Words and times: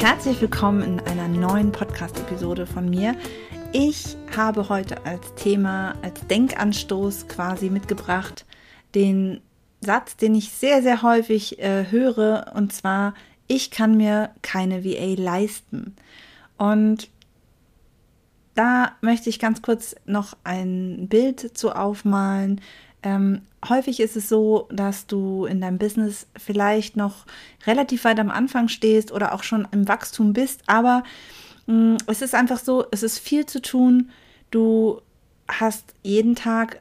Herzlich 0.00 0.40
willkommen 0.40 0.82
in 0.82 1.00
einer 1.00 1.28
neuen 1.28 1.72
Podcast-Episode 1.72 2.66
von 2.66 2.90
mir. 2.90 3.16
Ich 3.72 4.16
habe 4.36 4.68
heute 4.68 5.06
als 5.06 5.34
Thema, 5.36 5.94
als 6.02 6.26
Denkanstoß 6.26 7.28
quasi 7.28 7.70
mitgebracht, 7.70 8.44
den 8.94 9.40
Satz, 9.80 10.16
den 10.16 10.34
ich 10.34 10.50
sehr, 10.50 10.82
sehr 10.82 11.02
häufig 11.02 11.58
äh, 11.58 11.86
höre, 11.90 12.52
und 12.54 12.72
zwar, 12.72 13.14
ich 13.46 13.70
kann 13.70 13.96
mir 13.96 14.30
keine 14.42 14.84
VA 14.84 15.14
leisten. 15.16 15.96
Und 16.58 17.08
da 18.54 18.92
möchte 19.00 19.30
ich 19.30 19.38
ganz 19.38 19.62
kurz 19.62 19.94
noch 20.04 20.36
ein 20.44 21.08
Bild 21.08 21.56
zu 21.56 21.72
aufmalen, 21.72 22.60
ähm, 23.04 23.42
häufig 23.68 24.00
ist 24.00 24.16
es 24.16 24.28
so, 24.28 24.66
dass 24.72 25.06
du 25.06 25.44
in 25.44 25.60
deinem 25.60 25.78
Business 25.78 26.26
vielleicht 26.36 26.96
noch 26.96 27.26
relativ 27.66 28.04
weit 28.04 28.18
am 28.18 28.30
Anfang 28.30 28.68
stehst 28.68 29.12
oder 29.12 29.34
auch 29.34 29.42
schon 29.42 29.68
im 29.72 29.86
Wachstum 29.86 30.32
bist, 30.32 30.62
aber 30.66 31.04
mh, 31.66 31.74
mm, 31.74 31.96
es 32.06 32.22
ist 32.22 32.34
einfach 32.34 32.58
so, 32.58 32.86
es 32.90 33.02
ist 33.02 33.18
viel 33.18 33.44
zu 33.46 33.60
tun. 33.60 34.10
Du 34.50 35.00
hast 35.46 35.94
jeden 36.02 36.34
Tag 36.34 36.80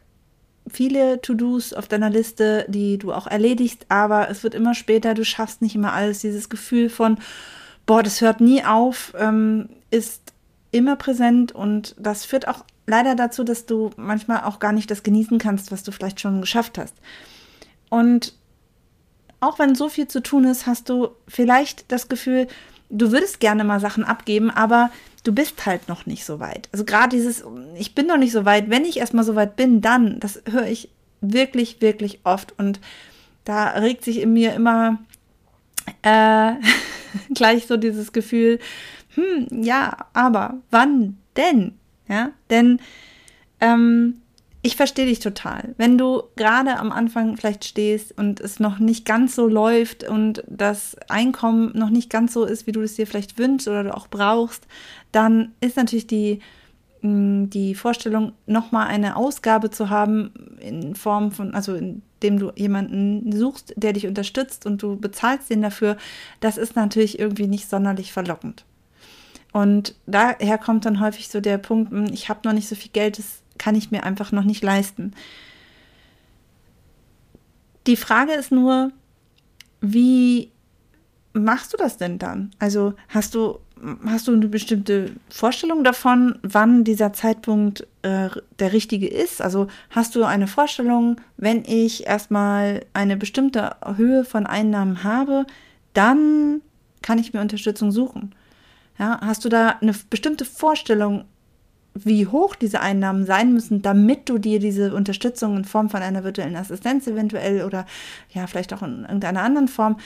viele 0.68 1.22
To-Dos 1.22 1.74
auf 1.74 1.90
deiner 1.90 2.10
Liste, 2.10 2.66
die 2.70 2.98
du 2.98 3.12
auch 3.12 3.28
erledigst, 3.28 3.86
aber 3.90 4.30
es 4.30 4.44
wird 4.44 4.56
immer 4.56 4.76
später, 4.76 5.14
du 5.14 5.26
schaffst 5.26 5.62
nicht 5.62 5.76
immer 5.76 5.92
alles. 5.92 6.20
Dieses 6.20 6.48
Gefühl 6.48 6.90
von, 6.90 7.18
boah, 7.86 8.02
das 8.02 8.22
hört 8.22 8.40
nie 8.40 8.64
auf, 8.64 9.14
ähm, 9.18 9.70
ist 9.92 10.34
immer 10.72 10.96
präsent 10.96 11.52
und 11.52 11.96
das 12.00 12.24
führt 12.24 12.48
auch 12.48 12.64
leider 12.88 13.16
dazu, 13.16 13.44
dass 13.44 13.66
du 13.66 13.92
manchmal 13.98 14.44
auch 14.44 14.60
gar 14.60 14.72
nicht 14.72 14.92
das 14.92 15.04
genießen 15.04 15.38
kannst, 15.38 15.72
was 15.72 15.84
du 15.84 15.92
vielleicht 15.92 16.20
schon 16.20 16.42
geschafft 16.42 16.78
hast. 16.78 16.96
Und 17.90 18.34
auch 19.40 19.60
wenn 19.60 19.76
so 19.76 19.90
viel 19.90 20.08
zu 20.08 20.22
tun 20.22 20.46
ist, 20.46 20.68
hast 20.68 20.90
du 20.90 21.10
vielleicht 21.28 21.92
das 21.92 22.08
Gefühl, 22.10 22.48
du 22.90 23.12
würdest 23.12 23.40
gerne 23.40 23.64
mal 23.64 23.80
Sachen 23.80 24.04
abgeben, 24.04 24.50
aber 24.50 24.90
du 25.24 25.34
bist 25.34 25.66
halt 25.66 25.88
noch 25.90 26.06
nicht 26.06 26.26
so 26.26 26.40
weit. 26.40 26.70
Also 26.72 26.86
gerade 26.86 27.16
dieses, 27.16 27.44
ich 27.76 27.96
bin 27.96 28.08
noch 28.08 28.18
nicht 28.18 28.32
so 28.32 28.46
weit, 28.46 28.70
wenn 28.70 28.86
ich 28.86 28.98
erstmal 28.98 29.24
so 29.24 29.36
weit 29.36 29.56
bin, 29.56 29.82
dann, 29.82 30.20
das 30.20 30.42
höre 30.50 30.68
ich 30.68 30.90
wirklich, 31.22 31.82
wirklich 31.82 32.20
oft. 32.24 32.58
Und 32.58 32.80
da 33.44 33.70
regt 33.72 34.04
sich 34.04 34.22
in 34.22 34.34
mir 34.34 34.54
immer 34.54 35.00
äh, 36.02 36.54
gleich 37.34 37.68
so 37.68 37.78
dieses 37.78 38.12
Gefühl, 38.12 38.60
hm, 39.16 39.64
ja, 39.64 39.98
aber 40.14 40.56
wann 40.72 41.18
denn? 41.36 41.78
Ja, 42.14 42.30
denn 42.52 42.80
ähm, 43.60 44.22
ich 44.62 44.76
verstehe 44.76 45.08
dich 45.08 45.20
total. 45.20 45.74
Wenn 45.78 45.98
du 45.98 46.22
gerade 46.36 46.78
am 46.78 46.92
Anfang 46.92 47.36
vielleicht 47.38 47.66
stehst 47.66 48.16
und 48.16 48.40
es 48.40 48.60
noch 48.60 48.78
nicht 48.78 49.04
ganz 49.04 49.36
so 49.36 49.48
läuft 49.48 50.08
und 50.08 50.44
das 50.48 50.96
Einkommen 51.10 51.72
noch 51.76 51.90
nicht 51.90 52.12
ganz 52.12 52.34
so 52.34 52.46
ist, 52.46 52.68
wie 52.68 52.72
du 52.72 52.82
es 52.82 52.96
dir 52.96 53.08
vielleicht 53.08 53.40
wünschst 53.40 53.68
oder 53.68 53.84
du 53.84 53.98
auch 53.98 54.08
brauchst, 54.08 54.68
dann 55.12 55.54
ist 55.60 55.76
natürlich 55.76 56.06
die, 56.06 56.40
mm, 57.02 57.50
die 57.50 57.74
Vorstellung, 57.74 58.34
nochmal 58.46 58.90
eine 58.90 59.16
Ausgabe 59.16 59.72
zu 59.72 59.90
haben 59.90 60.32
in 60.60 60.96
Form 60.96 61.32
von, 61.32 61.56
also 61.56 61.74
indem 61.74 62.38
du 62.38 62.52
jemanden 62.56 63.36
suchst, 63.36 63.74
der 63.76 63.94
dich 63.94 64.06
unterstützt 64.06 64.68
und 64.68 64.84
du 64.84 64.98
bezahlst 64.98 65.50
den 65.50 65.64
dafür, 65.64 65.98
das 66.42 66.58
ist 66.58 66.76
natürlich 66.76 67.18
irgendwie 67.18 67.48
nicht 67.48 67.68
sonderlich 67.68 68.14
verlockend. 68.14 68.66
Und 69.54 69.96
daher 70.08 70.58
kommt 70.58 70.84
dann 70.84 71.00
häufig 71.00 71.30
so 71.30 71.40
der 71.40 71.60
Punkt, 71.60 71.92
hm, 71.92 72.08
ich 72.12 72.28
habe 72.28 72.42
noch 72.44 72.54
nicht 72.54 72.68
so 72.68 72.76
viel 72.76 72.92
Geld, 72.92 73.20
das 73.20 73.44
kann 73.58 73.76
ich 73.76 73.92
mir 73.92 74.04
einfach 74.04 74.32
noch 74.32 74.44
nicht 74.44 74.64
leisten. 74.64 75.14
Die 77.86 77.96
Frage 77.96 78.34
ist 78.34 78.52
nur, 78.52 78.92
wie 79.80 80.52
machst 81.34 81.72
du 81.72 81.78
das 81.78 81.98
denn 81.98 82.18
dann? 82.18 82.52
Also 82.58 82.96
hast 83.10 83.36
du, 83.36 83.60
hast 84.08 84.28
du 84.28 84.34
eine 84.34 84.48
bestimmte 84.48 85.12
Vorstellung 85.30 85.84
davon, 85.84 86.40
wann 86.42 86.84
dieser 86.84 87.14
Zeitpunkt 87.14 87.86
äh, 88.02 88.30
der 88.58 88.74
richtige 88.74 89.08
ist? 89.08 89.40
Also 89.40 89.68
hast 89.92 90.16
du 90.16 90.24
eine 90.24 90.48
Vorstellung, 90.48 91.22
wenn 91.38 91.64
ich 91.66 92.08
erstmal 92.08 92.86
eine 92.94 93.18
bestimmte 93.18 93.76
Höhe 93.98 94.26
von 94.26 94.48
Einnahmen 94.48 95.04
habe, 95.04 95.46
dann 95.94 96.62
kann 97.04 97.20
ich 97.20 97.34
mir 97.34 97.42
Unterstützung 97.42 97.92
suchen. 97.92 98.34
Ja, 99.00 99.20
hast 99.22 99.44
du 99.44 99.50
da 99.50 99.78
eine 99.82 99.94
bestimmte 100.10 100.46
Vorstellung, 100.46 101.26
wie 101.96 102.28
hoch 102.28 102.56
diese 102.56 102.80
Einnahmen 102.80 103.26
sein 103.26 103.54
müssen, 103.54 103.82
damit 103.82 104.30
du 104.30 104.38
dir 104.38 104.60
diese 104.60 104.94
Unterstützung 104.94 105.58
in 105.58 105.66
Form 105.66 105.90
von 105.90 106.02
einer 106.02 106.24
virtuellen 106.24 106.56
Assistenz 106.56 107.08
eventuell 107.08 107.64
oder 107.64 107.86
ja, 108.32 108.48
vielleicht 108.48 108.74
auch 108.74 108.82
in 108.82 109.02
irgendeiner 109.04 109.42
anderen 109.42 109.68
Form, 109.68 109.98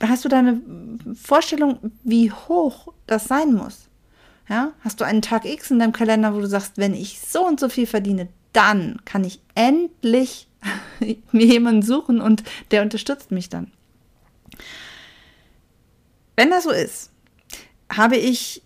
hast 0.00 0.24
du 0.24 0.28
da 0.28 0.38
eine 0.38 0.60
Vorstellung, 1.14 1.78
wie 2.02 2.30
hoch 2.30 2.92
das 3.06 3.26
sein 3.26 3.54
muss? 3.54 3.88
Ja, 4.48 4.72
hast 4.80 5.00
du 5.00 5.04
einen 5.04 5.22
Tag 5.22 5.44
X 5.46 5.70
in 5.70 5.78
deinem 5.78 5.92
Kalender, 5.92 6.34
wo 6.34 6.40
du 6.40 6.46
sagst, 6.46 6.76
wenn 6.76 6.94
ich 6.94 7.20
so 7.20 7.46
und 7.46 7.58
so 7.58 7.68
viel 7.68 7.86
verdiene, 7.86 8.28
dann 8.52 9.00
kann 9.04 9.24
ich 9.24 9.40
endlich 9.54 10.48
mir 11.32 11.46
jemanden 11.46 11.82
suchen 11.82 12.20
und 12.20 12.42
der 12.70 12.82
unterstützt 12.82 13.30
mich 13.30 13.48
dann. 13.48 13.70
Wenn 16.36 16.50
das 16.50 16.64
so 16.64 16.70
ist, 16.70 17.10
habe 17.90 18.16
ich 18.16 18.62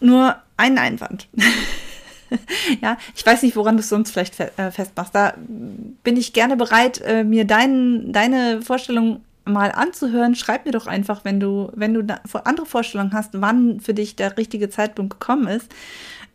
nur 0.00 0.36
einen 0.56 0.78
Einwand. 0.78 1.28
ja, 2.82 2.98
ich 3.14 3.24
weiß 3.24 3.42
nicht, 3.42 3.56
woran 3.56 3.76
du 3.76 3.80
es 3.80 3.88
sonst 3.88 4.10
vielleicht 4.10 4.38
äh, 4.40 4.70
festmachst. 4.70 5.14
Da 5.14 5.34
bin 5.36 6.16
ich 6.16 6.32
gerne 6.32 6.56
bereit, 6.56 7.00
äh, 7.02 7.24
mir 7.24 7.44
dein, 7.44 8.12
deine 8.12 8.62
Vorstellung 8.62 9.22
mal 9.44 9.72
anzuhören. 9.72 10.34
Schreib 10.34 10.66
mir 10.66 10.72
doch 10.72 10.86
einfach, 10.86 11.24
wenn 11.24 11.40
du, 11.40 11.70
wenn 11.74 11.94
du 11.94 12.04
andere 12.44 12.66
Vorstellungen 12.66 13.12
hast, 13.12 13.30
wann 13.40 13.80
für 13.80 13.94
dich 13.94 14.16
der 14.16 14.36
richtige 14.36 14.68
Zeitpunkt 14.70 15.20
gekommen 15.20 15.46
ist. 15.46 15.70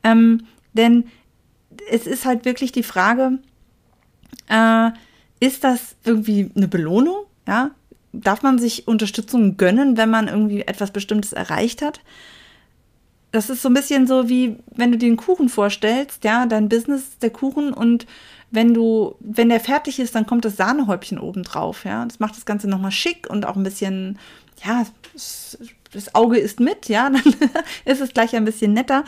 Ähm, 0.03 0.45
denn 0.73 1.05
es 1.89 2.07
ist 2.07 2.25
halt 2.25 2.45
wirklich 2.45 2.71
die 2.71 2.83
Frage, 2.83 3.39
äh, 4.47 4.91
ist 5.39 5.63
das 5.63 5.95
irgendwie 6.03 6.51
eine 6.55 6.67
Belohnung? 6.67 7.25
Ja, 7.47 7.71
darf 8.13 8.41
man 8.41 8.59
sich 8.59 8.87
Unterstützung 8.87 9.57
gönnen, 9.57 9.97
wenn 9.97 10.09
man 10.09 10.27
irgendwie 10.27 10.61
etwas 10.61 10.91
Bestimmtes 10.91 11.33
erreicht 11.33 11.81
hat? 11.81 12.01
Das 13.31 13.49
ist 13.49 13.61
so 13.61 13.69
ein 13.69 13.73
bisschen 13.73 14.07
so 14.07 14.27
wie, 14.27 14.57
wenn 14.75 14.91
du 14.91 14.97
dir 14.97 15.07
einen 15.07 15.17
Kuchen 15.17 15.47
vorstellst, 15.47 16.23
ja, 16.25 16.45
dein 16.45 16.67
Business, 16.67 17.17
der 17.19 17.29
Kuchen 17.29 17.73
und 17.73 18.05
wenn 18.51 18.73
du, 18.73 19.15
wenn 19.21 19.47
der 19.47 19.61
fertig 19.61 19.99
ist, 19.99 20.13
dann 20.13 20.25
kommt 20.25 20.43
das 20.43 20.57
Sahnehäubchen 20.57 21.17
oben 21.17 21.43
drauf, 21.43 21.85
ja. 21.85 22.03
Das 22.05 22.19
macht 22.19 22.35
das 22.35 22.45
Ganze 22.45 22.67
nochmal 22.67 22.91
schick 22.91 23.29
und 23.29 23.45
auch 23.45 23.55
ein 23.55 23.63
bisschen, 23.63 24.19
ja, 24.65 24.85
das 25.93 26.15
Auge 26.15 26.37
ist 26.37 26.59
mit, 26.59 26.89
ja, 26.89 27.09
dann 27.09 27.23
ist 27.85 28.01
es 28.01 28.13
gleich 28.13 28.35
ein 28.35 28.45
bisschen 28.45 28.73
netter. 28.73 29.05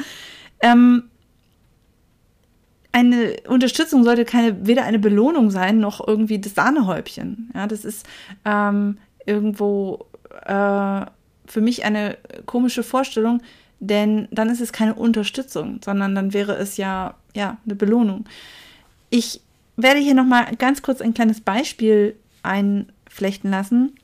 Ähm, 0.62 1.10
eine 2.94 3.36
Unterstützung 3.48 4.04
sollte 4.04 4.24
keine, 4.24 4.66
weder 4.66 4.84
eine 4.84 5.00
Belohnung 5.00 5.50
sein, 5.50 5.80
noch 5.80 6.08
irgendwie 6.08 6.40
das 6.40 6.56
Sahnehäubchen. 6.56 7.52
Ja, 7.54 7.68
das 7.68 7.84
ist 7.84 8.06
ähm, 8.46 9.00
irgendwo 9.26 10.06
äh, 10.46 11.06
für 11.46 11.62
mich 11.62 11.84
eine 11.84 12.18
komische 12.46 12.84
Vorstellung, 12.84 13.42
denn 13.80 14.28
dann 14.32 14.50
ist 14.50 14.62
es 14.62 14.72
keine 14.72 14.94
Unterstützung, 14.94 15.82
sondern 15.84 16.16
dann 16.16 16.34
wäre 16.34 16.54
es 16.56 16.78
ja, 16.78 17.16
ja 17.36 17.58
eine 17.66 17.76
Belohnung. 17.76 18.26
Ich 19.10 19.42
werde 19.76 20.00
hier 20.00 20.14
nochmal 20.14 20.56
ganz 20.58 20.84
kurz 20.84 21.02
ein 21.02 21.16
kleines 21.16 21.42
Beispiel 21.42 22.16
einflechten 22.44 23.50
lassen, 23.50 23.96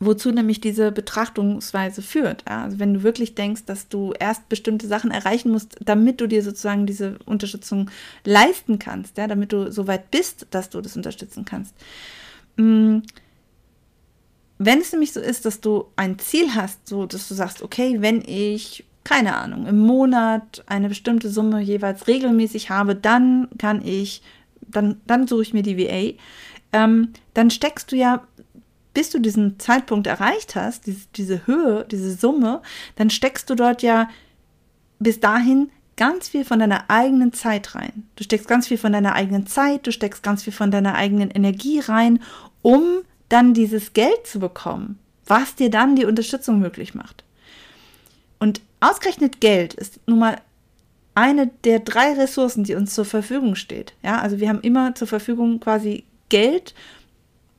wozu 0.00 0.30
nämlich 0.30 0.60
diese 0.60 0.92
Betrachtungsweise 0.92 2.02
führt. 2.02 2.46
Also 2.46 2.78
wenn 2.78 2.94
du 2.94 3.02
wirklich 3.02 3.34
denkst, 3.34 3.64
dass 3.66 3.88
du 3.88 4.12
erst 4.18 4.48
bestimmte 4.48 4.86
Sachen 4.86 5.10
erreichen 5.10 5.50
musst, 5.50 5.76
damit 5.84 6.20
du 6.20 6.28
dir 6.28 6.42
sozusagen 6.42 6.86
diese 6.86 7.18
Unterstützung 7.24 7.90
leisten 8.24 8.78
kannst, 8.78 9.18
ja? 9.18 9.26
damit 9.26 9.52
du 9.52 9.72
so 9.72 9.86
weit 9.86 10.10
bist, 10.10 10.46
dass 10.50 10.70
du 10.70 10.80
das 10.80 10.96
unterstützen 10.96 11.44
kannst. 11.44 11.74
Mm, 12.56 12.98
wenn 14.58 14.80
es 14.80 14.92
nämlich 14.92 15.12
so 15.12 15.20
ist, 15.20 15.44
dass 15.44 15.60
du 15.60 15.86
ein 15.96 16.18
Ziel 16.18 16.54
hast, 16.54 16.86
so 16.86 17.06
dass 17.06 17.28
du 17.28 17.34
sagst, 17.34 17.62
okay, 17.62 17.96
wenn 18.00 18.22
ich 18.22 18.84
keine 19.04 19.36
Ahnung, 19.36 19.66
im 19.66 19.78
Monat 19.78 20.62
eine 20.66 20.90
bestimmte 20.90 21.30
Summe 21.30 21.60
jeweils 21.60 22.08
regelmäßig 22.08 22.68
habe, 22.68 22.94
dann 22.94 23.48
kann 23.56 23.80
ich, 23.82 24.20
dann, 24.60 25.00
dann 25.06 25.26
suche 25.26 25.42
ich 25.42 25.54
mir 25.54 25.62
die 25.62 25.78
VA 25.78 26.18
ähm, 26.72 27.12
dann 27.34 27.50
steckst 27.50 27.92
du 27.92 27.96
ja, 27.96 28.26
bis 28.94 29.10
du 29.10 29.20
diesen 29.20 29.58
Zeitpunkt 29.58 30.06
erreicht 30.06 30.54
hast, 30.54 30.86
diese, 30.86 31.06
diese 31.16 31.46
Höhe, 31.46 31.86
diese 31.90 32.14
Summe, 32.14 32.62
dann 32.96 33.10
steckst 33.10 33.48
du 33.50 33.54
dort 33.54 33.82
ja 33.82 34.08
bis 34.98 35.20
dahin 35.20 35.70
ganz 35.96 36.28
viel 36.28 36.44
von 36.44 36.60
deiner 36.60 36.88
eigenen 36.88 37.32
Zeit 37.32 37.74
rein. 37.74 38.04
Du 38.16 38.24
steckst 38.24 38.48
ganz 38.48 38.68
viel 38.68 38.78
von 38.78 38.92
deiner 38.92 39.14
eigenen 39.14 39.46
Zeit, 39.46 39.86
du 39.86 39.92
steckst 39.92 40.22
ganz 40.22 40.44
viel 40.44 40.52
von 40.52 40.70
deiner 40.70 40.94
eigenen 40.94 41.30
Energie 41.30 41.80
rein, 41.80 42.22
um 42.62 43.02
dann 43.28 43.52
dieses 43.52 43.92
Geld 43.92 44.26
zu 44.26 44.38
bekommen, 44.38 44.98
was 45.26 45.54
dir 45.54 45.70
dann 45.70 45.96
die 45.96 46.04
Unterstützung 46.04 46.60
möglich 46.60 46.94
macht. 46.94 47.24
Und 48.38 48.60
ausgerechnet 48.80 49.40
Geld 49.40 49.74
ist 49.74 50.00
nun 50.06 50.20
mal 50.20 50.40
eine 51.14 51.48
der 51.64 51.80
drei 51.80 52.12
Ressourcen, 52.12 52.62
die 52.62 52.76
uns 52.76 52.94
zur 52.94 53.04
Verfügung 53.04 53.56
steht. 53.56 53.92
Ja, 54.02 54.20
also 54.20 54.38
wir 54.38 54.48
haben 54.48 54.60
immer 54.60 54.94
zur 54.94 55.08
Verfügung 55.08 55.58
quasi 55.58 56.04
Geld, 56.28 56.74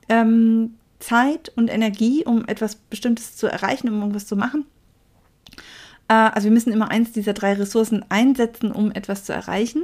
ähm, 0.07 0.75
Zeit 0.99 1.51
und 1.55 1.69
Energie, 1.69 2.25
um 2.25 2.45
etwas 2.45 2.75
Bestimmtes 2.75 3.35
zu 3.35 3.47
erreichen, 3.47 3.89
um 3.89 3.99
irgendwas 3.99 4.27
zu 4.27 4.35
machen. 4.35 4.65
Äh, 6.07 6.13
also 6.13 6.45
wir 6.45 6.51
müssen 6.51 6.73
immer 6.73 6.91
eins 6.91 7.11
dieser 7.11 7.33
drei 7.33 7.53
Ressourcen 7.53 8.05
einsetzen, 8.09 8.71
um 8.71 8.91
etwas 8.91 9.23
zu 9.23 9.33
erreichen. 9.33 9.83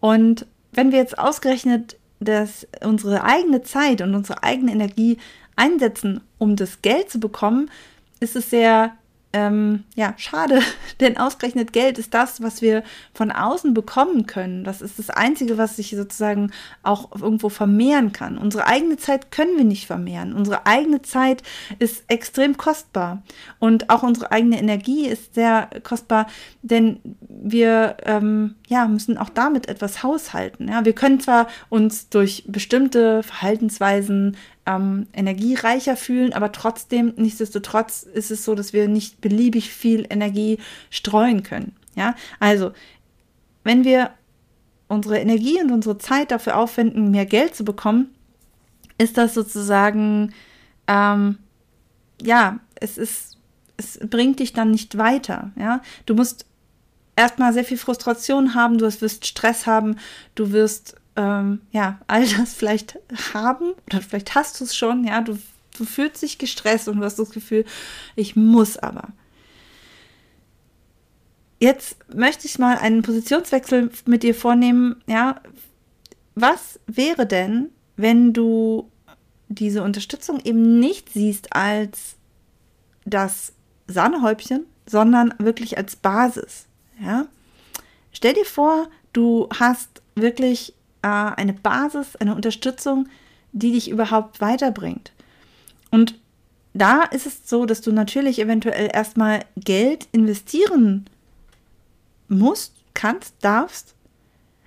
Und 0.00 0.46
wenn 0.72 0.92
wir 0.92 0.98
jetzt 0.98 1.18
ausgerechnet 1.18 1.96
dass 2.20 2.66
unsere 2.82 3.24
eigene 3.24 3.62
Zeit 3.62 4.00
und 4.00 4.14
unsere 4.14 4.42
eigene 4.42 4.72
Energie 4.72 5.18
einsetzen, 5.54 6.20
um 6.38 6.56
das 6.56 6.82
Geld 6.82 7.10
zu 7.10 7.20
bekommen, 7.20 7.70
ist 8.20 8.36
es 8.36 8.50
sehr 8.50 8.92
ähm, 9.36 9.84
ja, 9.94 10.14
schade, 10.16 10.62
denn 11.00 11.18
ausgerechnet 11.18 11.74
Geld 11.74 11.98
ist 11.98 12.14
das, 12.14 12.40
was 12.40 12.62
wir 12.62 12.82
von 13.12 13.30
außen 13.30 13.74
bekommen 13.74 14.24
können. 14.24 14.64
Das 14.64 14.80
ist 14.80 14.98
das 14.98 15.10
Einzige, 15.10 15.58
was 15.58 15.76
sich 15.76 15.90
sozusagen 15.90 16.52
auch 16.82 17.10
irgendwo 17.20 17.50
vermehren 17.50 18.12
kann. 18.12 18.38
Unsere 18.38 18.66
eigene 18.66 18.96
Zeit 18.96 19.30
können 19.30 19.58
wir 19.58 19.64
nicht 19.64 19.86
vermehren. 19.86 20.32
Unsere 20.32 20.64
eigene 20.64 21.02
Zeit 21.02 21.42
ist 21.78 22.04
extrem 22.08 22.56
kostbar 22.56 23.22
und 23.58 23.90
auch 23.90 24.02
unsere 24.02 24.32
eigene 24.32 24.58
Energie 24.58 25.06
ist 25.06 25.34
sehr 25.34 25.68
kostbar, 25.82 26.28
denn 26.62 27.00
wir 27.20 27.98
ähm, 28.04 28.54
ja, 28.66 28.88
müssen 28.88 29.16
auch 29.16 29.28
damit 29.28 29.68
etwas 29.68 30.02
haushalten. 30.02 30.68
Ja? 30.68 30.84
Wir 30.84 30.92
können 30.92 31.20
zwar 31.20 31.48
uns 31.68 32.08
durch 32.08 32.44
bestimmte 32.48 33.22
Verhaltensweisen 33.22 34.36
ähm, 34.66 35.06
energiereicher 35.12 35.96
fühlen, 35.96 36.32
aber 36.32 36.52
trotzdem, 36.52 37.14
nichtsdestotrotz 37.16 38.02
ist 38.02 38.30
es 38.30 38.44
so, 38.44 38.54
dass 38.54 38.72
wir 38.72 38.88
nicht 38.88 39.20
beliebig 39.20 39.70
viel 39.70 40.06
Energie 40.10 40.58
streuen 40.90 41.44
können. 41.44 41.76
Ja, 41.94 42.14
also, 42.40 42.72
wenn 43.64 43.84
wir 43.84 44.10
unsere 44.88 45.18
Energie 45.18 45.60
und 45.60 45.72
unsere 45.72 45.98
Zeit 45.98 46.30
dafür 46.30 46.56
aufwenden, 46.56 47.10
mehr 47.10 47.26
Geld 47.26 47.54
zu 47.54 47.64
bekommen, 47.64 48.14
ist 48.98 49.16
das 49.16 49.34
sozusagen, 49.34 50.32
ähm, 50.86 51.38
ja, 52.20 52.60
es 52.74 52.98
ist, 52.98 53.38
es 53.76 53.98
bringt 53.98 54.40
dich 54.40 54.52
dann 54.52 54.70
nicht 54.70 54.98
weiter. 54.98 55.52
Ja, 55.56 55.82
du 56.06 56.14
musst 56.14 56.46
erstmal 57.16 57.52
sehr 57.52 57.64
viel 57.64 57.78
Frustration 57.78 58.54
haben, 58.54 58.78
du 58.78 58.84
wirst 58.84 59.26
Stress 59.26 59.66
haben, 59.66 59.96
du 60.34 60.52
wirst 60.52 60.96
ähm, 61.16 61.62
ja, 61.72 61.98
all 62.06 62.26
das 62.26 62.54
vielleicht 62.54 62.98
haben 63.34 63.72
oder 63.86 64.02
vielleicht 64.02 64.34
hast 64.34 64.60
du 64.60 64.64
es 64.64 64.76
schon, 64.76 65.04
ja, 65.04 65.22
du, 65.22 65.38
du 65.78 65.84
fühlst 65.84 66.22
dich 66.22 66.38
gestresst 66.38 66.88
und 66.88 66.98
du 66.98 67.04
hast 67.04 67.18
das 67.18 67.30
Gefühl, 67.30 67.64
ich 68.14 68.36
muss 68.36 68.76
aber. 68.76 69.08
Jetzt 71.58 71.96
möchte 72.14 72.46
ich 72.46 72.58
mal 72.58 72.76
einen 72.76 73.00
Positionswechsel 73.00 73.90
mit 74.04 74.22
dir 74.22 74.34
vornehmen, 74.34 75.02
ja, 75.06 75.40
was 76.34 76.78
wäre 76.86 77.26
denn, 77.26 77.70
wenn 77.96 78.34
du 78.34 78.90
diese 79.48 79.82
Unterstützung 79.82 80.40
eben 80.44 80.78
nicht 80.80 81.10
siehst 81.12 81.54
als 81.54 82.16
das 83.06 83.54
Sahnehäubchen, 83.86 84.66
sondern 84.84 85.32
wirklich 85.38 85.78
als 85.78 85.96
Basis, 85.96 86.66
ja? 87.00 87.26
Stell 88.12 88.34
dir 88.34 88.44
vor, 88.44 88.88
du 89.12 89.48
hast 89.58 90.02
wirklich 90.14 90.72
äh, 91.02 91.08
eine 91.08 91.52
Basis, 91.52 92.16
eine 92.16 92.34
Unterstützung, 92.34 93.08
die 93.52 93.72
dich 93.72 93.90
überhaupt 93.90 94.40
weiterbringt. 94.40 95.12
Und 95.90 96.18
da 96.74 97.02
ist 97.04 97.26
es 97.26 97.48
so, 97.48 97.64
dass 97.64 97.80
du 97.80 97.92
natürlich 97.92 98.38
eventuell 98.38 98.90
erstmal 98.92 99.44
Geld 99.56 100.08
investieren 100.12 101.06
musst, 102.28 102.74
kannst, 102.92 103.34
darfst, 103.40 103.94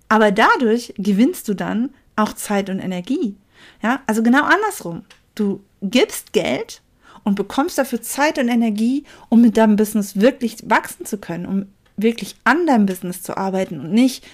aber 0.08 0.32
dadurch 0.32 0.94
gewinnst 0.98 1.48
du 1.48 1.54
dann 1.54 1.92
auch 2.16 2.34
Zeit 2.34 2.70
und 2.70 2.80
Energie. 2.80 3.36
Ja, 3.82 4.02
also 4.08 4.24
genau 4.24 4.44
andersrum. 4.44 5.04
Du 5.36 5.62
gibst 5.82 6.34
Geld 6.34 6.82
und 7.24 7.36
bekommst 7.36 7.78
dafür 7.78 8.02
Zeit 8.02 8.40
und 8.40 8.48
Energie, 8.48 9.04
um 9.30 9.42
mit 9.42 9.58
deinem 9.58 9.76
Business 9.76 10.20
wirklich 10.20 10.58
wachsen 10.68 11.06
zu 11.06 11.18
können, 11.18 11.46
um 11.46 11.66
wirklich 12.02 12.36
an 12.44 12.66
deinem 12.66 12.86
Business 12.86 13.22
zu 13.22 13.38
arbeiten 13.38 13.80
und 13.80 13.92
nicht 13.92 14.26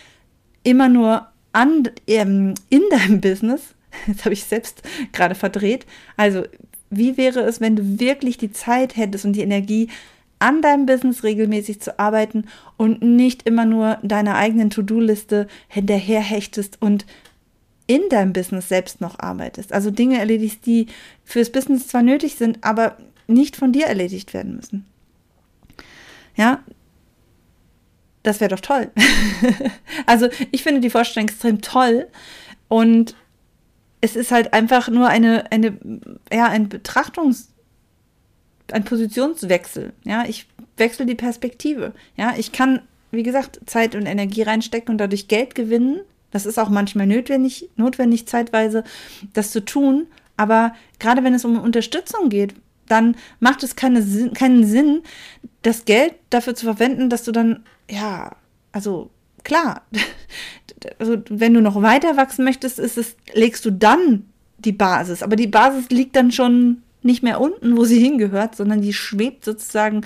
immer 0.64 0.90
nur 0.90 1.28
an, 1.52 1.90
ähm, 2.08 2.54
in 2.70 2.82
deinem 2.90 3.22
Business, 3.22 3.76
jetzt 4.08 4.26
habe 4.26 4.34
ich 4.34 4.44
selbst 4.44 4.82
gerade 5.14 5.36
verdreht, 5.36 5.86
also 6.18 6.44
wie 6.90 7.18
wäre 7.18 7.42
es, 7.42 7.62
wenn 7.62 7.76
du 7.76 8.00
wirklich 8.00 8.38
die 8.38 8.52
Zeit 8.52 8.96
hättest 8.96 9.26
und 9.26 9.34
die 9.34 9.42
Energie, 9.42 9.90
an 10.40 10.62
deinem 10.62 10.86
Business 10.86 11.24
regelmäßig 11.24 11.82
zu 11.82 11.98
arbeiten 11.98 12.46
und 12.78 13.02
nicht 13.02 13.44
immer 13.44 13.66
nur 13.66 13.98
deiner 14.04 14.36
eigenen 14.36 14.70
To-Do-Liste 14.70 15.48
hinterherhechtest 15.70 16.82
und 16.82 17.06
in 17.88 18.02
deinem 18.10 18.34
Business 18.34 18.68
selbst 18.68 19.00
noch 19.00 19.20
arbeitest. 19.20 19.72
Also 19.72 19.92
Dinge 19.92 20.20
erledigst, 20.20 20.66
die 20.66 20.88
fürs 21.24 21.52
Business 21.52 21.88
zwar 21.88 22.02
nötig 22.02 22.36
sind, 22.36 22.64
aber 22.64 22.98
nicht 23.28 23.56
von 23.56 23.72
dir 23.72 23.86
erledigt 23.86 24.34
werden 24.34 24.56
müssen. 24.56 24.86
Ja, 26.36 26.64
das 28.26 28.40
wäre 28.40 28.50
doch 28.50 28.60
toll. 28.60 28.92
also 30.06 30.28
ich 30.52 30.64
finde 30.64 30.82
die 30.82 30.90
Vorstellung 30.90 31.30
extrem 31.30 31.62
toll 31.62 32.08
und 32.68 33.16
es 34.02 34.16
ist 34.16 34.32
halt 34.32 34.54
einfach 34.54 34.90
nur 34.90 35.08
eine, 35.08 35.52
eine, 35.52 35.78
ja, 36.32 36.48
ein 36.48 36.70
Betrachtungs-, 36.70 37.48
ein 38.72 38.84
Positionswechsel. 38.84 39.94
Ja, 40.04 40.26
ich 40.28 40.48
wechsle 40.78 41.06
die 41.06 41.16
Perspektive. 41.16 41.94
Ja, 42.16 42.34
ich 42.38 42.52
kann, 42.52 42.82
wie 43.12 43.24
gesagt, 43.24 43.62
Zeit 43.66 43.96
und 43.96 44.06
Energie 44.06 44.44
reinstecken 44.44 44.92
und 44.92 44.98
dadurch 44.98 45.28
Geld 45.28 45.56
gewinnen. 45.56 46.02
Das 46.32 46.46
ist 46.46 46.60
auch 46.60 46.70
manchmal 46.70 47.08
notwendig, 47.08 47.70
notwendig 47.78 48.28
zeitweise, 48.28 48.84
das 49.34 49.52
zu 49.52 49.64
tun. 49.64 50.08
Aber 50.38 50.76
gerade 51.00 51.24
wenn 51.24 51.34
es 51.34 51.46
um 51.46 51.58
Unterstützung 51.60 52.30
geht, 52.30 52.54
dann 52.88 53.16
macht 53.40 53.64
es 53.64 53.76
keine, 53.76 54.04
keinen 54.34 54.66
Sinn, 54.66 55.02
das 55.66 55.86
Geld 55.86 56.14
dafür 56.30 56.56
zu 56.56 56.66
verwenden, 56.66 57.10
dass 57.10 57.24
du 57.24 57.32
dann 57.32 57.64
ja, 57.90 58.36
also 58.72 59.10
klar, 59.44 59.84
also 61.00 61.18
wenn 61.30 61.54
du 61.54 61.62
noch 61.62 61.82
weiter 61.82 62.18
wachsen 62.18 62.46
möchtest, 62.46 62.80
ist 62.80 62.98
es, 62.98 63.16
legst 63.34 63.66
du 63.66 63.72
dann 63.72 64.26
die 64.58 64.72
Basis. 64.72 65.24
Aber 65.24 65.36
die 65.36 65.48
Basis 65.48 65.90
liegt 65.90 66.16
dann 66.16 66.32
schon 66.32 66.84
nicht 67.02 67.24
mehr 67.24 67.40
unten, 67.40 67.78
wo 67.78 67.86
sie 67.86 68.00
hingehört, 68.00 68.56
sondern 68.56 68.82
die 68.82 68.94
schwebt 68.94 69.46
sozusagen 69.46 70.02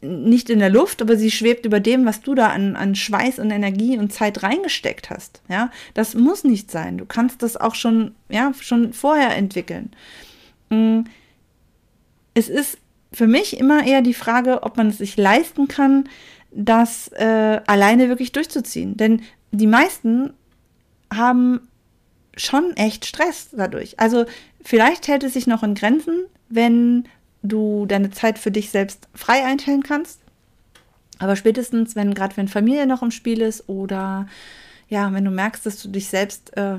nicht 0.00 0.50
in 0.50 0.58
der 0.58 0.70
Luft, 0.70 1.02
aber 1.02 1.16
sie 1.16 1.30
schwebt 1.30 1.66
über 1.66 1.80
dem, 1.80 2.04
was 2.04 2.20
du 2.20 2.34
da 2.34 2.48
an, 2.48 2.76
an 2.76 2.94
Schweiß 2.94 3.38
und 3.38 3.50
Energie 3.50 3.98
und 3.98 4.12
Zeit 4.12 4.42
reingesteckt 4.42 5.10
hast. 5.10 5.42
Ja, 5.48 5.70
das 5.94 6.14
muss 6.14 6.44
nicht 6.44 6.70
sein. 6.70 6.98
Du 6.98 7.06
kannst 7.06 7.42
das 7.42 7.56
auch 7.56 7.74
schon, 7.74 8.14
ja, 8.28 8.52
schon 8.60 8.92
vorher 8.92 9.36
entwickeln. 9.36 9.90
Mm. 10.70 11.00
Es 12.34 12.50
ist 12.50 12.78
für 13.16 13.26
mich 13.26 13.58
immer 13.58 13.86
eher 13.86 14.02
die 14.02 14.12
Frage, 14.12 14.62
ob 14.62 14.76
man 14.76 14.88
es 14.88 14.98
sich 14.98 15.16
leisten 15.16 15.68
kann, 15.68 16.06
das 16.50 17.08
äh, 17.12 17.62
alleine 17.66 18.10
wirklich 18.10 18.30
durchzuziehen. 18.32 18.98
Denn 18.98 19.22
die 19.52 19.66
meisten 19.66 20.34
haben 21.10 21.66
schon 22.36 22.76
echt 22.76 23.06
Stress 23.06 23.48
dadurch. 23.52 23.98
Also 23.98 24.26
vielleicht 24.62 25.08
hält 25.08 25.24
es 25.24 25.32
sich 25.32 25.46
noch 25.46 25.62
in 25.62 25.74
Grenzen, 25.74 26.26
wenn 26.50 27.08
du 27.42 27.86
deine 27.86 28.10
Zeit 28.10 28.38
für 28.38 28.50
dich 28.50 28.68
selbst 28.68 29.08
frei 29.14 29.46
einteilen 29.46 29.82
kannst. 29.82 30.20
Aber 31.18 31.36
spätestens, 31.36 31.96
wenn 31.96 32.12
gerade 32.12 32.36
wenn 32.36 32.48
Familie 32.48 32.86
noch 32.86 33.02
im 33.02 33.10
Spiel 33.10 33.40
ist 33.40 33.66
oder 33.66 34.26
ja, 34.90 35.10
wenn 35.14 35.24
du 35.24 35.30
merkst, 35.30 35.64
dass 35.64 35.82
du 35.82 35.88
dich 35.88 36.08
selbst, 36.08 36.54
äh, 36.58 36.76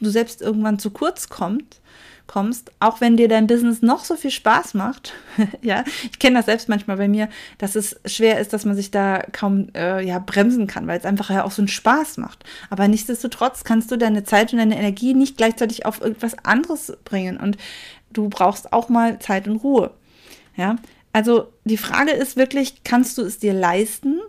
du 0.00 0.10
selbst 0.10 0.42
irgendwann 0.42 0.78
zu 0.78 0.90
kurz 0.90 1.28
kommt, 1.28 1.80
kommst, 2.28 2.70
auch 2.78 3.00
wenn 3.00 3.16
dir 3.16 3.26
dein 3.26 3.46
Business 3.46 3.82
noch 3.82 4.04
so 4.04 4.14
viel 4.14 4.30
Spaß 4.30 4.74
macht. 4.74 5.14
ja, 5.62 5.82
ich 6.04 6.18
kenne 6.18 6.36
das 6.36 6.46
selbst 6.46 6.68
manchmal 6.68 6.98
bei 6.98 7.08
mir, 7.08 7.28
dass 7.56 7.74
es 7.74 7.98
schwer 8.04 8.38
ist, 8.38 8.52
dass 8.52 8.64
man 8.64 8.76
sich 8.76 8.90
da 8.90 9.24
kaum 9.32 9.68
äh, 9.74 10.04
ja, 10.04 10.18
bremsen 10.18 10.66
kann, 10.68 10.86
weil 10.86 10.98
es 10.98 11.06
einfach 11.06 11.30
ja 11.30 11.44
auch 11.44 11.50
so 11.50 11.62
einen 11.62 11.68
Spaß 11.68 12.18
macht. 12.18 12.44
Aber 12.70 12.86
nichtsdestotrotz 12.86 13.64
kannst 13.64 13.90
du 13.90 13.96
deine 13.96 14.24
Zeit 14.24 14.52
und 14.52 14.58
deine 14.58 14.78
Energie 14.78 15.14
nicht 15.14 15.36
gleichzeitig 15.36 15.86
auf 15.86 16.00
irgendwas 16.00 16.36
anderes 16.44 16.96
bringen 17.04 17.38
und 17.38 17.56
du 18.12 18.28
brauchst 18.28 18.72
auch 18.72 18.88
mal 18.88 19.18
Zeit 19.18 19.48
und 19.48 19.56
Ruhe. 19.56 19.90
Ja, 20.56 20.76
also 21.12 21.48
die 21.64 21.78
Frage 21.78 22.10
ist 22.10 22.36
wirklich, 22.36 22.84
kannst 22.84 23.16
du 23.16 23.22
es 23.22 23.38
dir 23.38 23.54
leisten, 23.54 24.20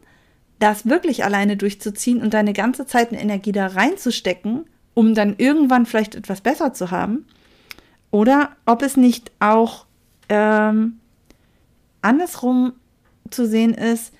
das 0.59 0.87
wirklich 0.87 1.23
alleine 1.23 1.57
durchzuziehen 1.57 2.21
und 2.21 2.33
deine 2.33 2.53
ganze 2.53 2.85
Zeit 2.85 3.11
und 3.11 3.17
Energie 3.17 3.51
da 3.51 3.67
reinzustecken 3.67 4.65
um 4.99 5.15
dann 5.15 5.35
irgendwann 5.37 5.85
vielleicht 5.85 6.15
etwas 6.15 6.41
besser 6.41 6.73
zu 6.73 6.91
haben. 6.91 7.25
Oder 8.11 8.51
ob 8.65 8.81
es 8.81 8.97
nicht 8.97 9.31
auch 9.39 9.85
ähm, 10.27 10.99
andersrum 12.01 12.73
zu 13.29 13.47
sehen 13.47 13.73
ist, 13.73 14.13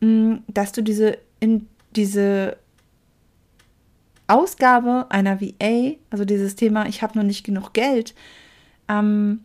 mh, 0.00 0.40
dass 0.46 0.72
du 0.72 0.82
diese, 0.82 1.16
in 1.40 1.68
diese 1.92 2.58
Ausgabe 4.26 5.06
einer 5.08 5.40
VA, 5.40 5.94
also 6.10 6.26
dieses 6.26 6.54
Thema, 6.54 6.86
ich 6.86 7.00
habe 7.00 7.14
nur 7.14 7.24
nicht 7.24 7.42
genug 7.42 7.72
Geld, 7.72 8.14
ähm, 8.88 9.40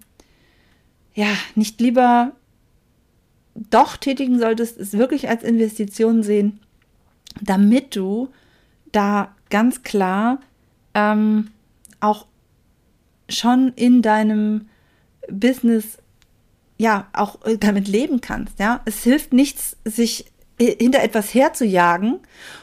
ja, 1.14 1.30
nicht 1.56 1.80
lieber 1.80 2.34
doch 3.56 3.96
tätigen 3.96 4.40
solltest, 4.40 4.78
es 4.78 4.92
wirklich 4.98 5.30
als 5.30 5.44
Investition 5.44 6.22
sehen, 6.22 6.60
damit 7.40 7.96
du 7.96 8.28
da 8.92 9.34
ganz 9.50 9.84
klar 9.84 10.42
ähm, 10.94 11.52
auch 12.00 12.26
schon 13.30 13.74
in 13.76 14.02
deinem 14.02 14.70
Business 15.30 15.98
ja 16.78 17.08
auch 17.14 17.38
damit 17.60 17.88
leben 17.88 18.22
kannst. 18.22 18.60
Ja, 18.60 18.82
es 18.86 19.04
hilft 19.04 19.34
nichts, 19.34 19.78
sich 19.86 20.26
hinter 20.60 21.02
etwas 21.02 21.34
herzujagen 21.34 22.20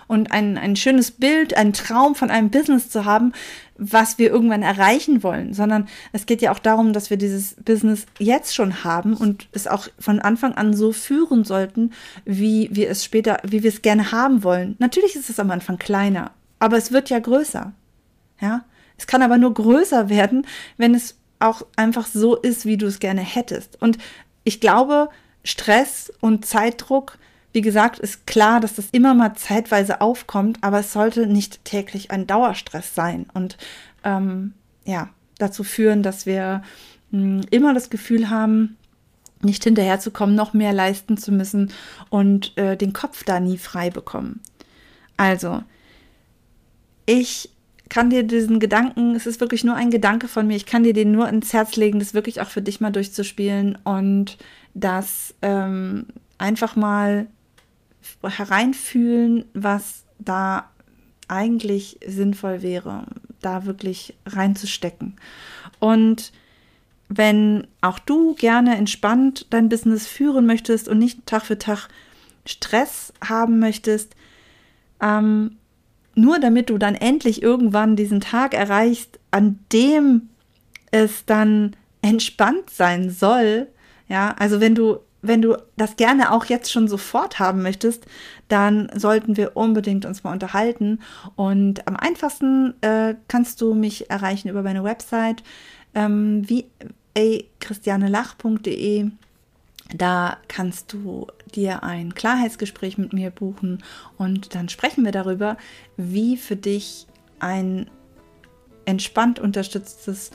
und 0.06 0.30
ein, 0.30 0.56
ein 0.56 0.76
schönes 0.76 1.10
Bild, 1.10 1.56
einen 1.56 1.72
Traum 1.72 2.14
von 2.14 2.30
einem 2.30 2.50
Business 2.50 2.90
zu 2.90 3.04
haben, 3.04 3.32
was 3.76 4.18
wir 4.18 4.30
irgendwann 4.30 4.62
erreichen 4.62 5.22
wollen, 5.22 5.52
sondern 5.52 5.88
es 6.12 6.26
geht 6.26 6.42
ja 6.42 6.52
auch 6.52 6.58
darum, 6.58 6.92
dass 6.92 7.10
wir 7.10 7.16
dieses 7.16 7.54
Business 7.54 8.06
jetzt 8.18 8.54
schon 8.54 8.84
haben 8.84 9.14
und 9.14 9.48
es 9.52 9.66
auch 9.66 9.88
von 9.98 10.20
Anfang 10.20 10.54
an 10.54 10.74
so 10.74 10.92
führen 10.92 11.44
sollten, 11.44 11.92
wie 12.24 12.68
wir 12.72 12.90
es 12.90 13.04
später, 13.04 13.38
wie 13.44 13.62
wir 13.62 13.70
es 13.70 13.82
gerne 13.82 14.12
haben 14.12 14.42
wollen. 14.42 14.76
Natürlich 14.78 15.16
ist 15.16 15.30
es 15.30 15.40
am 15.40 15.50
Anfang 15.50 15.78
kleiner, 15.78 16.32
aber 16.58 16.76
es 16.76 16.92
wird 16.92 17.10
ja 17.10 17.18
größer. 17.18 17.72
Ja, 18.40 18.64
es 18.96 19.06
kann 19.06 19.22
aber 19.22 19.38
nur 19.38 19.54
größer 19.54 20.08
werden, 20.08 20.46
wenn 20.76 20.94
es 20.94 21.16
auch 21.38 21.62
einfach 21.76 22.06
so 22.06 22.36
ist, 22.36 22.66
wie 22.66 22.76
du 22.76 22.86
es 22.86 22.98
gerne 22.98 23.20
hättest. 23.20 23.80
Und 23.80 23.98
ich 24.44 24.60
glaube, 24.60 25.08
Stress 25.44 26.12
und 26.20 26.44
Zeitdruck 26.44 27.18
wie 27.52 27.60
gesagt, 27.62 27.98
ist 27.98 28.26
klar, 28.26 28.60
dass 28.60 28.74
das 28.74 28.90
immer 28.92 29.14
mal 29.14 29.34
zeitweise 29.34 30.00
aufkommt, 30.00 30.58
aber 30.60 30.80
es 30.80 30.92
sollte 30.92 31.26
nicht 31.26 31.64
täglich 31.64 32.10
ein 32.10 32.26
Dauerstress 32.26 32.94
sein 32.94 33.26
und 33.32 33.56
ähm, 34.04 34.52
ja, 34.84 35.08
dazu 35.38 35.64
führen, 35.64 36.02
dass 36.02 36.26
wir 36.26 36.62
mh, 37.10 37.20
hm, 37.20 37.40
immer 37.50 37.74
das 37.74 37.90
Gefühl 37.90 38.30
haben, 38.30 38.76
nicht 39.40 39.64
hinterherzukommen, 39.64 40.34
noch 40.34 40.52
mehr 40.52 40.72
leisten 40.72 41.16
zu 41.16 41.32
müssen 41.32 41.72
und 42.10 42.56
äh, 42.58 42.76
den 42.76 42.92
Kopf 42.92 43.24
da 43.24 43.40
nie 43.40 43.56
frei 43.56 43.88
bekommen. 43.88 44.40
Also, 45.16 45.62
ich 47.06 47.50
kann 47.88 48.10
dir 48.10 48.22
diesen 48.22 48.60
Gedanken, 48.60 49.14
es 49.14 49.26
ist 49.26 49.40
wirklich 49.40 49.64
nur 49.64 49.74
ein 49.74 49.90
Gedanke 49.90 50.28
von 50.28 50.46
mir, 50.46 50.56
ich 50.56 50.66
kann 50.66 50.82
dir 50.82 50.92
den 50.92 51.12
nur 51.12 51.28
ins 51.28 51.52
Herz 51.52 51.76
legen, 51.76 51.98
das 51.98 52.14
wirklich 52.14 52.40
auch 52.40 52.48
für 52.48 52.62
dich 52.62 52.80
mal 52.80 52.90
durchzuspielen 52.90 53.78
und 53.84 54.38
das 54.74 55.34
ähm, 55.42 56.06
einfach 56.38 56.76
mal 56.76 57.26
hereinfühlen, 58.22 59.44
was 59.54 60.04
da 60.18 60.70
eigentlich 61.28 61.98
sinnvoll 62.06 62.62
wäre, 62.62 63.06
da 63.40 63.66
wirklich 63.66 64.14
reinzustecken. 64.26 65.16
Und 65.78 66.32
wenn 67.08 67.66
auch 67.80 67.98
du 67.98 68.34
gerne 68.34 68.76
entspannt 68.76 69.46
dein 69.50 69.68
Business 69.68 70.06
führen 70.06 70.46
möchtest 70.46 70.88
und 70.88 70.98
nicht 70.98 71.26
Tag 71.26 71.44
für 71.44 71.58
Tag 71.58 71.88
Stress 72.44 73.12
haben 73.22 73.58
möchtest, 73.58 74.14
ähm, 75.00 75.57
nur 76.18 76.40
damit 76.40 76.68
du 76.68 76.78
dann 76.78 76.94
endlich 76.94 77.42
irgendwann 77.42 77.96
diesen 77.96 78.20
Tag 78.20 78.52
erreichst, 78.52 79.18
an 79.30 79.60
dem 79.72 80.28
es 80.90 81.24
dann 81.24 81.76
entspannt 82.02 82.70
sein 82.70 83.10
soll, 83.10 83.68
ja, 84.08 84.34
also 84.38 84.60
wenn 84.60 84.74
du 84.74 84.98
wenn 85.20 85.42
du 85.42 85.56
das 85.76 85.96
gerne 85.96 86.30
auch 86.30 86.44
jetzt 86.44 86.70
schon 86.70 86.86
sofort 86.86 87.40
haben 87.40 87.62
möchtest, 87.62 88.06
dann 88.46 88.88
sollten 88.94 89.36
wir 89.36 89.56
unbedingt 89.56 90.06
uns 90.06 90.22
mal 90.22 90.32
unterhalten. 90.32 91.00
Und 91.34 91.86
am 91.88 91.96
einfachsten 91.96 92.80
äh, 92.82 93.16
kannst 93.26 93.60
du 93.60 93.74
mich 93.74 94.10
erreichen 94.10 94.48
über 94.48 94.62
meine 94.62 94.84
Website 94.84 95.42
ähm, 95.96 96.48
wie 96.48 96.66
christianelach.de. 97.58 99.10
Da 99.96 100.36
kannst 100.46 100.92
du 100.92 101.26
dir 101.54 101.82
ein 101.82 102.14
Klarheitsgespräch 102.14 102.98
mit 102.98 103.12
mir 103.12 103.30
buchen 103.30 103.82
und 104.16 104.54
dann 104.54 104.68
sprechen 104.68 105.04
wir 105.04 105.12
darüber, 105.12 105.56
wie 105.96 106.36
für 106.36 106.56
dich 106.56 107.06
ein 107.40 107.90
entspannt 108.84 109.38
unterstütztes 109.38 110.30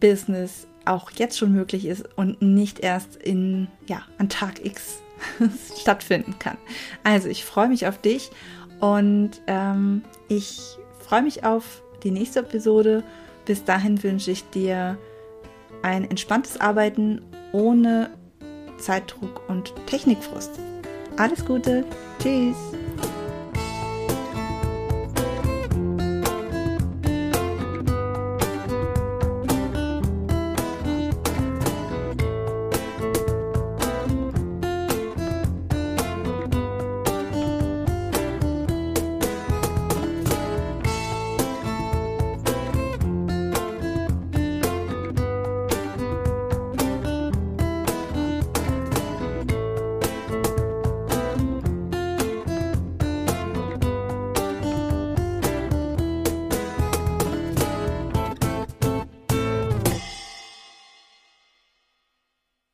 Business 0.00 0.66
auch 0.84 1.10
jetzt 1.10 1.38
schon 1.38 1.52
möglich 1.52 1.86
ist 1.86 2.08
und 2.16 2.40
nicht 2.40 2.80
erst 2.80 3.16
in, 3.16 3.68
ja, 3.86 4.02
an 4.18 4.28
Tag 4.28 4.64
X 4.64 4.98
stattfinden 5.80 6.38
kann. 6.38 6.56
Also 7.04 7.28
ich 7.28 7.44
freue 7.44 7.68
mich 7.68 7.86
auf 7.86 8.00
dich 8.00 8.30
und 8.80 9.32
ähm, 9.46 10.02
ich 10.28 10.78
freue 11.00 11.22
mich 11.22 11.44
auf 11.44 11.82
die 12.02 12.10
nächste 12.10 12.40
Episode. 12.40 13.04
Bis 13.44 13.64
dahin 13.64 14.02
wünsche 14.02 14.30
ich 14.30 14.48
dir 14.50 14.98
ein 15.82 16.08
entspanntes 16.08 16.60
Arbeiten 16.60 17.22
ohne 17.52 18.10
Zeitdruck 18.78 19.48
und 19.48 19.74
Technikfrust. 19.86 20.52
Alles 21.16 21.44
Gute. 21.44 21.84
Tschüss. 22.20 22.56